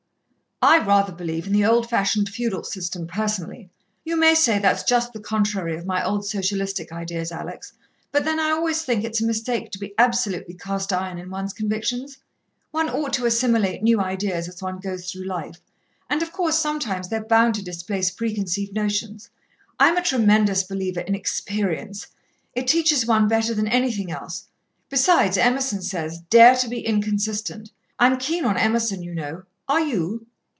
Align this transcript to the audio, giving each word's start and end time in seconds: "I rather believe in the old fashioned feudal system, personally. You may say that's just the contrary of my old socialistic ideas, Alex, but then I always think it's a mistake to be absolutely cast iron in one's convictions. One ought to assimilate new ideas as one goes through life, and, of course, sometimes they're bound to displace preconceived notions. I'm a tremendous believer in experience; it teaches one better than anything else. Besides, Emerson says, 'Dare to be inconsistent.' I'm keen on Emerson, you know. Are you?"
"I 0.63 0.77
rather 0.77 1.11
believe 1.11 1.47
in 1.47 1.53
the 1.53 1.65
old 1.65 1.89
fashioned 1.89 2.29
feudal 2.29 2.63
system, 2.63 3.07
personally. 3.07 3.71
You 4.05 4.15
may 4.15 4.35
say 4.35 4.59
that's 4.59 4.83
just 4.83 5.11
the 5.11 5.19
contrary 5.19 5.75
of 5.75 5.87
my 5.87 6.05
old 6.05 6.23
socialistic 6.23 6.91
ideas, 6.91 7.31
Alex, 7.31 7.73
but 8.11 8.25
then 8.25 8.39
I 8.39 8.51
always 8.51 8.83
think 8.83 9.03
it's 9.03 9.19
a 9.19 9.25
mistake 9.25 9.71
to 9.71 9.79
be 9.79 9.95
absolutely 9.97 10.53
cast 10.53 10.93
iron 10.93 11.17
in 11.17 11.31
one's 11.31 11.51
convictions. 11.51 12.19
One 12.69 12.89
ought 12.91 13.11
to 13.13 13.25
assimilate 13.25 13.81
new 13.81 13.99
ideas 13.99 14.47
as 14.47 14.61
one 14.61 14.77
goes 14.77 15.11
through 15.11 15.23
life, 15.25 15.59
and, 16.11 16.21
of 16.21 16.31
course, 16.31 16.59
sometimes 16.59 17.09
they're 17.09 17.25
bound 17.25 17.55
to 17.55 17.63
displace 17.63 18.11
preconceived 18.11 18.71
notions. 18.75 19.31
I'm 19.79 19.97
a 19.97 20.03
tremendous 20.03 20.61
believer 20.63 20.99
in 20.99 21.15
experience; 21.15 22.05
it 22.53 22.67
teaches 22.67 23.07
one 23.07 23.27
better 23.27 23.55
than 23.55 23.67
anything 23.67 24.11
else. 24.11 24.45
Besides, 24.91 25.39
Emerson 25.39 25.81
says, 25.81 26.19
'Dare 26.29 26.55
to 26.57 26.67
be 26.67 26.85
inconsistent.' 26.85 27.71
I'm 27.97 28.17
keen 28.19 28.45
on 28.45 28.57
Emerson, 28.57 29.01
you 29.01 29.15
know. 29.15 29.41
Are 29.67 29.81
you?" 29.81 30.27